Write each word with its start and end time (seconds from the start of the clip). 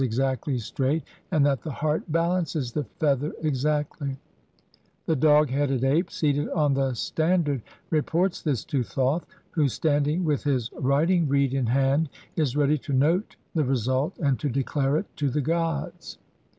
exactly 0.03 0.57
straight 0.57 1.03
and 1.29 1.45
that 1.45 1.61
the 1.61 1.69
heart 1.69 2.01
balances 2.11 2.71
the 2.71 2.83
fea 2.83 3.13
ther 3.17 3.33
exactly; 3.43 4.17
the 5.05 5.15
dog 5.15 5.47
headed 5.51 5.83
ape 5.83 6.09
seated 6.09 6.49
on 6.49 6.73
the 6.73 6.91
stand 6.95 7.47
ard 7.47 7.61
reports 7.91 8.41
this 8.41 8.65
to 8.65 8.81
Thoth, 8.81 9.27
who, 9.51 9.67
standing 9.69 10.23
with 10.25 10.43
his 10.43 10.71
writing 10.73 11.27
reed 11.29 11.53
in 11.53 11.67
hand, 11.67 12.09
is 12.35 12.57
ready 12.57 12.79
to 12.79 12.93
note 12.93 13.35
the 13.53 13.63
result 13.63 14.17
and 14.17 14.39
to 14.39 14.49
declare 14.49 14.97
it 14.97 15.05
to 15.17 15.29
the 15.29 15.39
gods. 15.41 16.17